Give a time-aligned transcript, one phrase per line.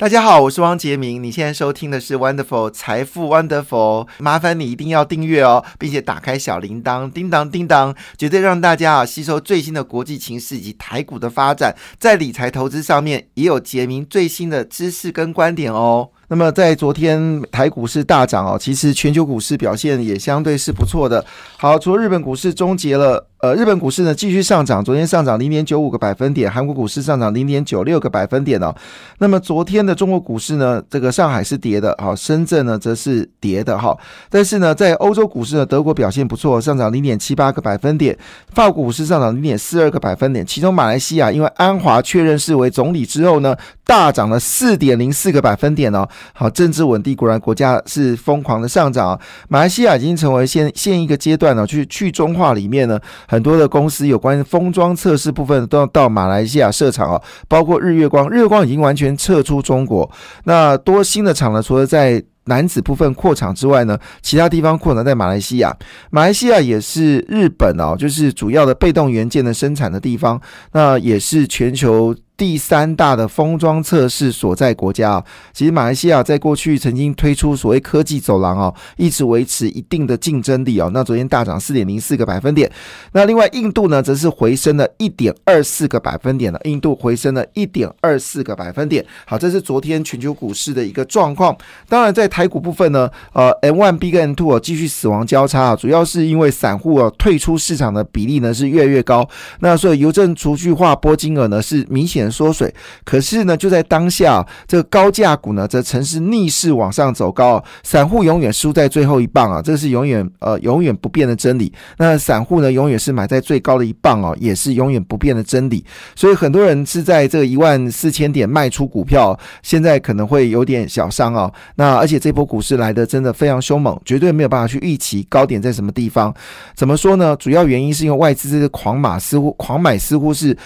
[0.00, 1.22] 大家好，我是汪杰明。
[1.22, 16.08] 你现在收听的是 Wonderful 财富 Wonderful，麻烦你一定要订阅哦，并且打开小铃铛，叮当叮当，绝对让大家啊吸收最新的国际情势以及台股的发展，在理财投资上面也有杰明最新的知识跟观点哦。
[16.28, 21.22] 那么在昨天台股市大涨哦，其实全球股市表现也相对是不错的。
[21.58, 23.26] 好，除了日本股市终结了。
[23.40, 28.74] 呃，日本股市呢继续上涨，昨天上涨零点九五个百分点，韩国股市上涨零点九六个百分点哦。
[29.16, 33.96] 那么昨天的中国股市呢，这个上海是跌的，好，深圳呢则是跌的哈。
[34.28, 38.14] 但是呢，在欧洲股市呢，德国表现不错，上涨零点七八个百分点，
[38.52, 46.06] 法国股市上涨零点四二个百分点，其中马来西亚因为安华确认是为总理之后呢，大涨了四点零四个百分点哦。
[46.34, 49.18] 好，政治稳定，果然国家是疯狂的上涨。
[49.48, 53.00] 马来西亚已经成为现现一个阶段呢，去去中化里面呢。
[53.30, 60.10] 很多的公司有关封装测试部分都要到马来西亚设厂啊，包括日月光，日月光已经完全撤出中国。
[60.42, 61.62] 那多新的厂呢？
[61.62, 65.72] 除了在男子部分扩厂之外呢，其他地方扩展在马来西亚。
[66.10, 70.40] 马来西亚也是日本哦，就是主要的被动元件的生产的地方，
[70.72, 72.12] 那也是全球。
[72.40, 80.90] 第三大的封装测试所在国家啊，其实马来西亚在过去曾经推出所谓科技走廊哦，一直维持一定的竞争力哦。
[80.94, 82.72] 那昨天大涨四点零四个百分点。
[83.12, 86.58] 那另外印度呢，则是回升了一点二四个百分点了。
[86.64, 89.04] 印度回升了一点二四个百分点。
[89.26, 91.54] 好，这是昨天全球股市的一个状况。
[91.90, 99.28] 当然，在台股部分呢，呃，N one B 跟 N two 哦继续死亡交叉啊，主要是因为散户啊退出市场的比例呢是越来越高。
[99.58, 102.29] 那所以邮政储蓄划拨金额呢是明显。
[102.30, 102.72] 缩水，
[103.04, 111.72] 可是呢，就在当下，这个高价股呢，则城市逆势往上走高，散户永远输在最后一棒啊，这是永远呃永远不变的真理。
[111.98, 115.84] 那散户呢，永远是买在最高的一棒哦，也是永远不变的真理。
[116.14, 121.52] 所以很多人是在这个一万四千点卖出股票，现在可能会有点小伤哦。
[121.76, 126.34] 那而且这波股市来的真的非常凶猛，绝对没有办法去预期高点在什么地方。
[126.74, 127.36] 怎么说呢？
[127.36, 130.56] 主要原因是因为外资这个狂马似乎狂买似乎是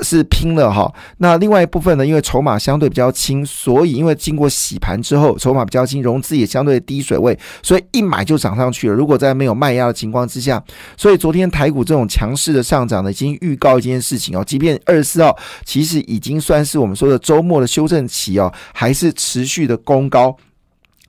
[0.00, 0.92] 是拼了哈。
[1.18, 8.94] 那另外一部分呢，因为筹码相对比较轻，所以因为经过洗盘之后，筹码比较轻，融资也相对低水位，所以一买就涨上去了。
[8.94, 10.62] 如果在没有卖压的情况之下，
[10.96, 20.36] 所以昨天台股这种强势的上涨呢，已经预告一件事情哦，即便二十四号其实已经算是我们说的周末的修正期哦，还是持续的攻高。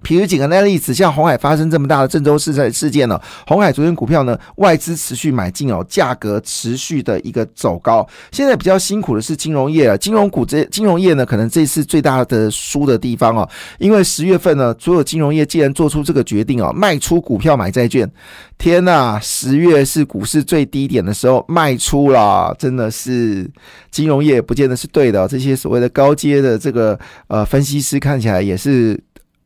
[0.03, 3.19] 比如几个例子，像红海发生这么大的郑州事事事件呢？
[3.47, 8.07] 红海昨天股票呢，外资持续买进哦，价格持续的一个走高。
[8.31, 18.07] 现在比较辛苦的是金融业啊，金融股这金融业呢，可能这次最大的输的地方哦，因为十月份呢，所有金融业既然做出这个决定哦，卖出股票买债券，
[18.59, 23.49] 天呐，十月是股市最低点的时候卖出了，真的是
[23.89, 25.27] 金融业不见得是对的。
[25.27, 29.01] 这些所谓的高阶的这个呃分析师看起来也是。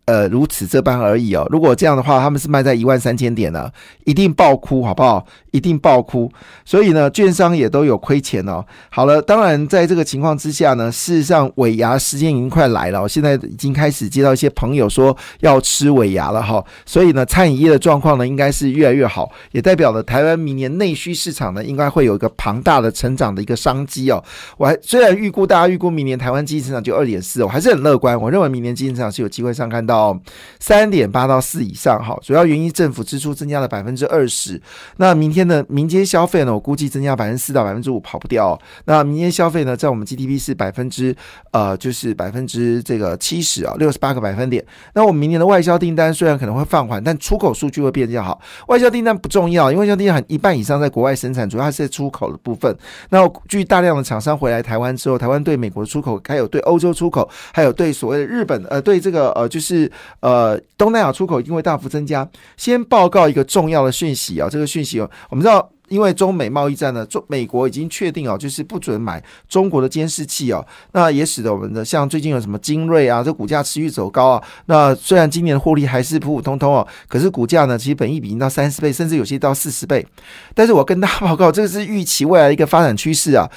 [0.10, 1.46] 呃，如此这般而已哦。
[1.52, 3.70] 如果这样的话，他们是卖在一万三千点呢，
[4.06, 5.24] 一定爆哭，好不好？
[5.52, 6.32] 一定爆哭。
[6.66, 8.66] 所以呢，券商也都有亏钱哦。
[8.90, 16.64] 好了，当然在这个情况之下呢，事实上尾牙时间已经快来了，现在已经开始接到一些朋友说要吃尾牙了哈。
[16.88, 24.24] 所以呢，餐饮业的状况呢，应该是越来越好，也代表了台湾明年内需市场呢，应该会有一个庞大的成长的一个商机哦。
[24.58, 28.20] 我还虽然预估大家预估明年台湾经济增长就二点四，我还是很乐观。
[28.20, 29.99] 我认为明年经济增长是有机会上看到。
[30.00, 30.18] 到
[30.60, 34.62] 三点八到四以上，哈，主要原因政府支出增加了百分之二十。
[34.96, 36.54] 那明天的民间消费呢？
[36.54, 38.58] 我估计增加百分之四到百分之五跑不掉。
[38.86, 41.16] 那民间消费呢，在我们 GDP 是百分之
[41.52, 44.66] 呃，就是百分之这个七十啊，六十八个百分点。
[44.94, 48.40] 那我们明年的外销订单虽然可能会放缓，但出口数据会变较好。
[48.68, 52.74] 外销订单不重要，因为外销订单很一半以上在国外生产，主要是在出口的部分。
[53.10, 59.79] 那据大量的厂商回来台湾之后，台湾对美国出口，还有对欧洲出口，还有对所谓的日本呃，对这个呃，就是。
[60.22, 62.28] 呃，东南亚出口一定会大幅增加。
[62.58, 74.44] 先报告一个重要的讯息啊，这个讯息哦，我们知道，因为中美贸易战呢，中美国已经确定哦，就是不准买中国的监视器哦，那也使得我们的像最近有什么精锐啊，这股价持续走高啊。
[74.66, 80.06] 那虽然今年的获利还是普普通通哦，可是股价呢，其实本益比已经到三十倍，甚至有些到四十倍。
[80.54, 83.50] 但是我跟大家报告，这个是预期未来的一个发展趋势啊。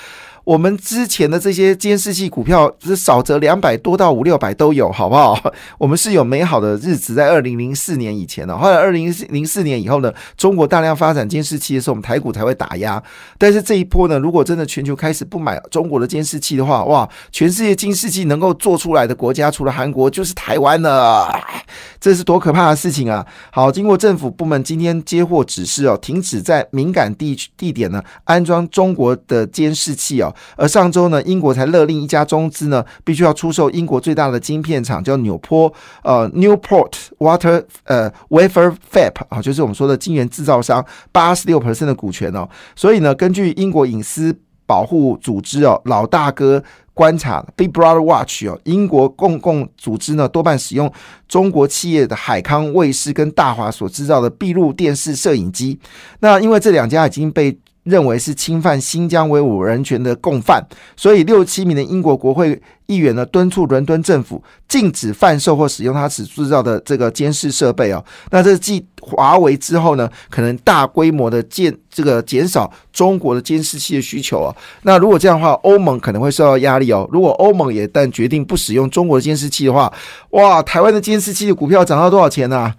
[0.45, 5.39] 我们之前的这些监视器股票是少则两百多到五六百都有，好不好？
[5.79, 13.01] 我们是有美好的日子在二零零四年以前的，后来二零零四年以后呢，中国大量发展监视器的时候，我们台股才会打压。
[13.39, 21.33] 但是这一波呢，如果真的全球开始不买中国的监视器的话，哇，全世界监视器能够做出来的国家，除了韩国就是台湾了，
[22.01, 23.25] 这是多可怕的事情啊！
[23.53, 30.32] 好，经过政府部门今天接获指示哦，停止在敏感地地点呢安装中国的监视器哦。
[30.57, 42.49] 而上周呢，英国才勒令一家中资呢，必须要出售英国最大的晶片厂，叫纽坡呃 Newport Water 呃 Wafer Fab 啊，就是我们说的晶圆制造商八十六 percent 的股权哦。
[42.75, 44.35] 所以呢，根据英国隐私
[44.67, 46.63] 保护组织哦，老大哥。
[46.95, 50.93] 观察 Big Brother Watch 哦，英国公共组织呢多半使用
[51.27, 55.81] 中国企业的海康卫视跟大华所制造的闭路电视摄影机。
[56.21, 60.65] 那因为这两家已经被认为是侵犯新疆维吾尔人权的共犯，
[60.97, 68.05] 所以六七名的英国国会议员呢敦促伦敦政府禁止贩售或使用他所制造的这个监视设备哦。
[68.31, 74.55] 那这继华为之后呢，可能大规模的减这个减少中国的监视器的需求啊。
[74.83, 77.09] 那如果这样的话，欧盟可能会受到压力哦。
[77.11, 79.93] 如果欧盟也但决定不使用中国的监视器的话，
[80.31, 82.73] 哇，台湾的监视器的股票涨到多少钱呢？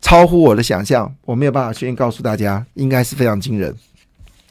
[0.00, 3.74] 超乎我的想象，我没有办法先告诉大家，应该是非常惊人。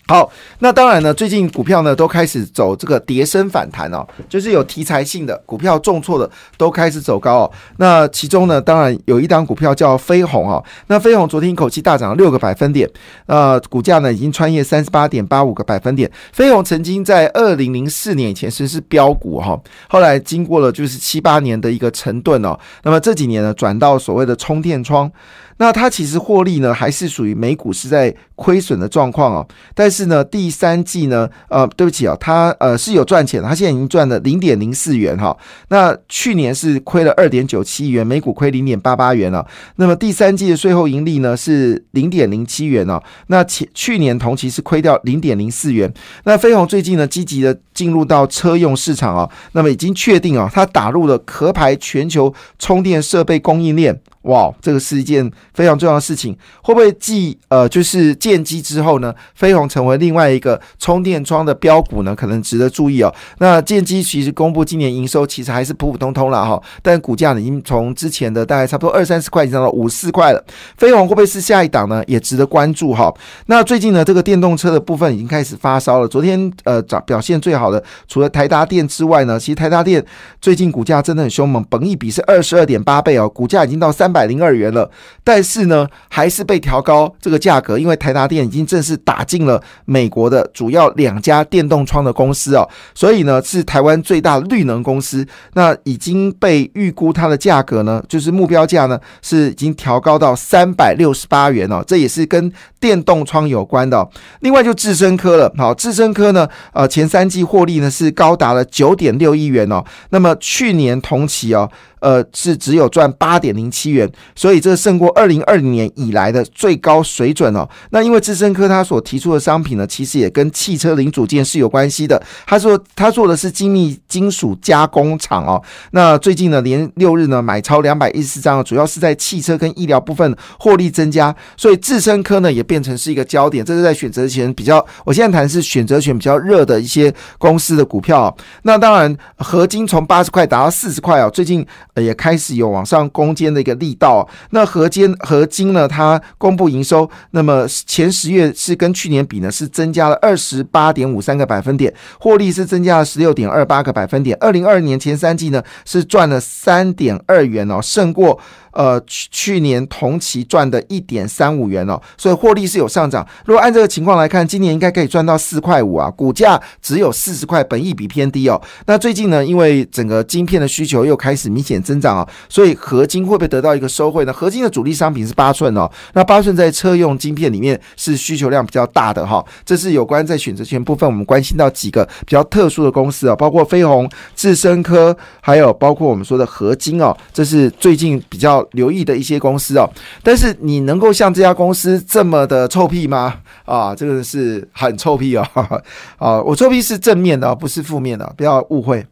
[0.10, 7.52] 好，那当然呢，最近股票呢都开始走这个跌升反弹哦，就是有题材性的股票重挫的都开始走高哦。
[7.76, 12.90] 那其中呢，当然有一档股票叫飞鸿哦，那飞鸿昨天一口气大涨了六个百分点，
[13.26, 16.10] 呃，股价呢已经穿越三十八点八五个百分点。
[16.32, 25.12] 飞鸿曾经在二零零四年以前是是标股哈，后来经过了就是七八年的一个沉顿哦，那么这几年呢转到所谓的充电窗。
[25.60, 29.48] 那它其实获利呢，还是属于美股是在亏损的状况哦。
[29.74, 35.36] 但是是呢，第三季呢，呃，对不起啊，它呃是有赚钱的，它现在已经赚了零点零四元哈。
[35.70, 39.44] 那去年是亏了二点九七元，每股亏零点八八元了。
[39.78, 43.02] 那么第三季的税后盈利呢是零点零七元哦。
[43.28, 45.92] 那前去年同期是亏掉零点零四元。
[46.26, 54.00] 那飞鸿最近呢，积极的进入到车用市场哦，那么已经确定哦，它打入了壳牌全球充电设备供应链。
[54.28, 62.14] 哇，这个是一件非常重要的事情，会不会继呃就是建机之后呢，飞鸿成为另外一个充电桩的标股呢？
[62.14, 63.14] 可能值得注意哦。
[63.40, 70.44] 那建机其实公布今年营收其实还是普普通通了哈，但股价呢已经从之前的大概差不多二三十块，已经到五四块了。
[70.76, 72.04] 飞鸿会不会是下一档呢？
[72.08, 73.14] 也值得关注哈。
[73.46, 76.08] 那最近呢，这个电动车的部分已经开始发烧了。
[76.08, 80.04] 昨天呃涨表现最好的，除了台达电之外呢，其实台达电
[80.42, 84.17] 最近股价真的很凶猛，本一比是二十二点八倍哦，股价已经到三百。
[84.18, 84.90] 百零二元了，
[85.24, 95.26] 但是呢，还是被调高这个价格，因为台达电已经正式打进了美国的主要两家电动窗的公司哦，所以呢，是台湾最大绿能公司。
[95.54, 104.08] 那已经被预估它的价格呢，就是目标价呢，是已经调高到三百六十八元哦，这也是跟电动窗有关的。
[104.40, 111.70] 另外就智深科了，好，智深科呢，呃，前三季获利呢是高达了九点六亿元哦，那么去年同期哦。
[112.00, 117.68] 呃，是只有赚八点零七元，所以这胜过二零二零年以来的最高水准哦。
[117.90, 122.22] 那因为智深科他所提出的商品呢，其实也跟汽车零组件是有关系的。
[122.46, 125.62] 他说他做的是精密金属加工厂哦。
[125.92, 133.66] 那最近呢，连六日呢买超两百一十四张，主要是在汽车跟医疗部分获利增加，所以智深科呢也变成是一个焦点。
[133.66, 138.36] 这是在选择权比较，我现在谈是选择权比较热的一些公司的股票。
[138.62, 141.66] 那当然，合金从八十块达到四十块哦，最近。
[142.02, 144.28] 也开始有往上攻坚的一个力道。
[144.52, 145.88] 那合金合金呢？
[145.88, 154.38] 它公布营收，那么前十月是跟去年比呢，是增加了二十八点五三个百分点，获利是增加了十六点二八个百分点。
[154.40, 158.40] 二零二二年前三季呢，是赚了三点二元哦，胜过。
[158.78, 163.28] 呃，去去年同期赚的一点三五元哦，所以获利是有上涨。
[163.46, 168.62] 如果按这个情况来看，今年应该可以赚到四块五啊，股价只有四十块，本益比偏低哦。
[168.86, 174.32] 那最近呢，因为整个晶片的需求又开始明显增长啊，所以合金会不会得到一个收惠呢？
[174.32, 179.44] 合金的主力商品是八寸哦，那八寸在车用晶片里面是需求量比较大的哈。
[179.66, 188.64] 这是有关在选择权部分，我们关心到几个比较特殊的公司啊，包括飞鸿、智深科，还有包括我们说的合金哦，这是最近比较。
[188.72, 189.90] 留意的一些公司哦，
[190.24, 193.42] 但是你能够像这家公司这么的臭屁吗？
[193.66, 195.48] 啊，这个是很臭屁哦！
[196.18, 199.06] 啊，我臭屁是正面的，不是负面的，不要误会。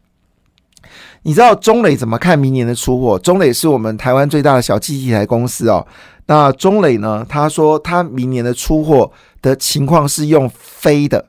[1.22, 3.18] 你知道中磊怎么看明年的出货？
[3.18, 5.84] 中磊是我们台湾最大的小机器台公司哦。
[6.26, 7.26] 那中磊呢？
[7.28, 9.10] 他说他明年的出货
[9.42, 11.26] 的情况是用飞的，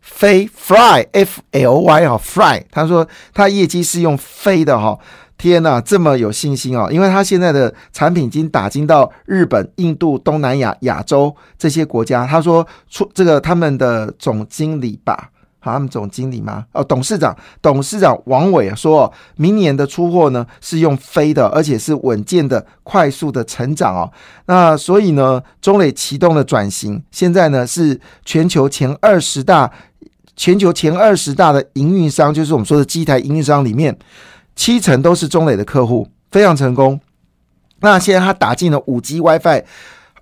[0.00, 2.62] 飞 fly f l y 啊 fly。
[2.70, 4.98] 他说他业绩是用飞的哈。
[5.40, 6.86] 天呐，这么有信心哦！
[6.92, 12.26] 因为他现在的产品已经打进到日本、印度、东南亚、亚洲这些国家。
[12.26, 16.66] 他说出这个他们的总经理吧，好，他们总经理吗？
[16.72, 24.12] 哦，董事长，董事长王伟说，明年的出货呢是用飞的，而且是稳健的、快速的成长哦。
[24.44, 29.70] 那所以呢，中磊启动了转型，现在呢是全球前二十大。
[30.36, 33.94] 全球前二十大的营运商，就是我们说的机台营运商里面，
[34.60, 37.00] 七成都是中磊的客户，非常成功。
[37.80, 39.64] 那现在他打进了五 G WiFi。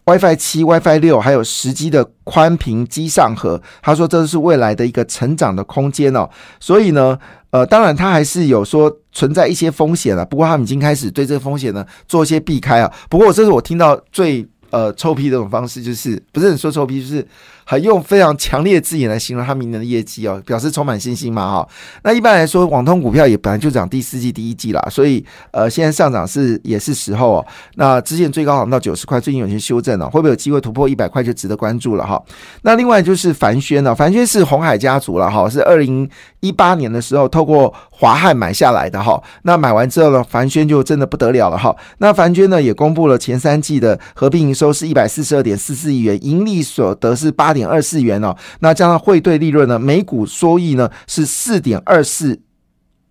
[0.07, 6.30] WiFi 七、WiFi 六，还有十 G 的宽频机上盒，他说这是未来的一个成长的空间哦。
[6.61, 7.18] 所以呢，
[7.50, 12.90] 呃，当然他还是有说存在一些风险了，不过他们已经开始对这个风险呢做一些避开啊。
[13.11, 17.26] 不过这是我听到最呃臭屁的这种方式，就是不是你说臭屁，就是。
[17.70, 21.68] 还用非常强烈的字眼来形容他明年的业绩哦，表示充满信心嘛哈。
[22.02, 27.46] 那一般来说，网通股票也本来就涨第四季、第一季啦，所以呃，现在上涨是也是时候哦。
[27.75, 32.18] 那之前最高涨到九十块，最近有些修正了，会不会有机会突破一百块就值得关注了哈。
[32.62, 36.08] 那另外就是凡轩呢，凡轩是红海家族了哈，是二零
[36.40, 39.22] 一八年的时候透过华汉买下来的哈。
[39.42, 41.76] 那买完之后呢，凡轩就真的不得了了哈。
[41.98, 47.57] 那凡轩呢也公布了前三季的合并营收是一百四十二点四四亿元，盈利所得是八。
[47.58, 49.78] 点二四元哦，那加上汇兑利润呢？
[49.78, 52.40] 每股收益呢是四点二四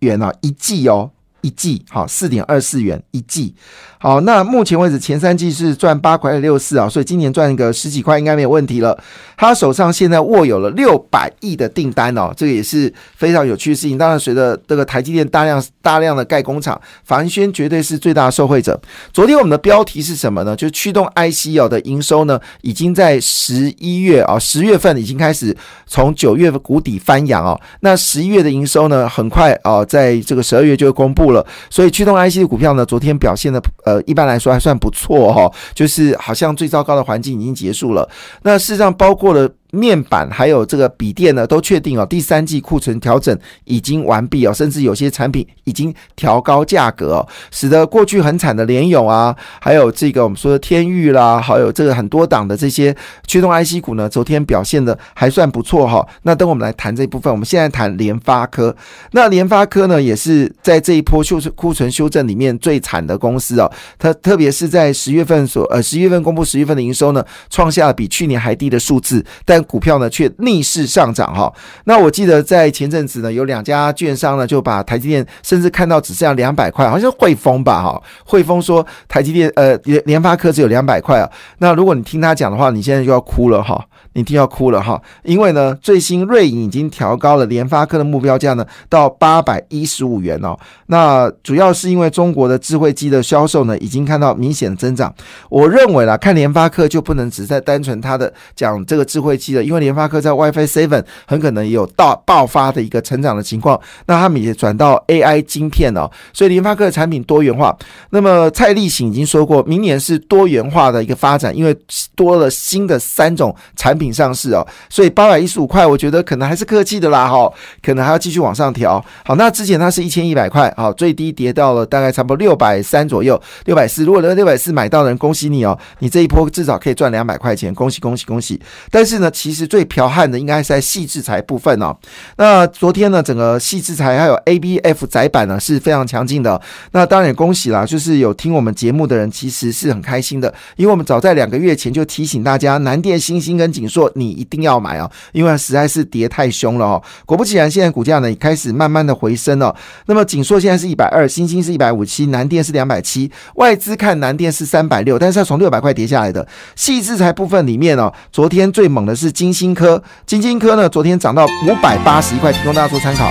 [0.00, 1.12] 元哦，一季哦，
[1.48, 3.54] 一季好，四点二四元一季。
[4.00, 8.96] 好，那目前为止前三季是赚八块六四啊，所以今年赚个十几块应该没有问题了。
[9.36, 13.96] 他手上现在握有了六百亿的订单哦，这个也是非常有趣的事情。
[13.96, 18.78] 当然，随着这个台积电大量大量的盖工厂，凡轩绝对是最大的受惠者。
[19.12, 20.54] 昨天我们的标题是什么呢？
[20.54, 27.60] 就是驱动 IC 哦的营收呢，已经在十一月啊十月份已经开始从九月谷底翻扬哦。
[27.80, 31.37] 那十一月的营收呢，很快啊在这个十二月就会公布了。
[31.70, 33.62] 所以驱动 IC 的股票呢，昨天表现的。
[33.84, 38.08] 呃，一般来说还算不错哈，就是好像最糟糕的环境已经结束了。
[38.42, 39.48] 那事实上包括了。
[39.70, 52.94] 面板还有这个笔电呢，都确定哦，第三季库存调整已经完毕哦，甚至有些产品已经调高价格哦，使得过去很惨的联咏啊，还有这个我们说的天域啦，还有这个很多档的这些
[53.26, 56.06] 驱动 IC 股呢，昨天表现的还算不错哈。
[56.22, 58.74] 那等我们来谈这一部分，我们现在谈联发科。
[59.12, 63.70] 那联发科呢，也是在这一波修库存修正里面最惨的公司哦。
[63.98, 71.52] 它特别是在十月份所呃十月份公布十月份的营收呢，创下了比去年还低的数字，但股票呢却逆势上涨哈，
[71.84, 83.84] 那我记得在前阵子呢，有两家券商呢就把台积电甚至看到只剩下两百块，好像汇丰吧哈，汇丰说台积电呃联联发科只有两百块啊，那如果你听他讲的话，你现在就要哭了哈，
[84.14, 95.12] 你听要哭了哈，因为呢最新瑞银已经调高了联发科的目标价呢到八百一十五元哦，那主要是因为中国的智慧机的销售呢已经看到明显的增长，
[95.48, 99.48] 我认为啦，看联发科就不能只在单纯它的讲这个智慧机。
[99.48, 107.74] 因为联发科在 WiFi Seven 很可能也有大爆发的一个成长的情况，那他们也转到 AI 晶片哦，所以联发科的产品多元化。
[108.10, 111.74] 那么蔡立行已经说过，明年是多元化的一个发展，因为
[112.14, 117.52] 多了新的三种产品上市哦，所以八百一十五块，我觉得可能还是客气的啦哈，
[117.82, 119.04] 可能还要继续往上调。
[119.24, 124.04] 好，那之前它是一千一百块，好，最低跌到了大概差不多六百三左右，六百四。
[124.04, 128.60] 如果那六百四买到的人，恭喜你哦，你这一波至少可以赚两百块钱，恭喜恭喜恭喜！
[128.90, 129.28] 但是呢。
[129.38, 131.96] 其实最剽悍的应该是在细制裁部分哦。
[132.38, 136.60] 那昨天呢，整个细制裁还有 ABF 窄板呢是非常强劲的。
[136.90, 147.02] 那当然也恭喜啦，就是有听我们节目的人其实是很开心的，因为我们早在两个月前就提醒大家，南电、星星跟景说你一定要买啊，因为实在是跌太凶了哦。
[147.24, 149.74] 果不其然，现在股价呢也开始慢慢的回升了。
[150.06, 153.30] 那么景硕现在是一百二，星星是一百五七，南电是两百七。
[153.54, 156.46] 外资看南电是三百六，但是要从六百块跌下来的。
[156.76, 159.32] 细制裁部分里面呢，昨天最猛的是。
[159.38, 163.30] 金星科，金星科呢，昨天涨到五百八十一块，提供大家做参考。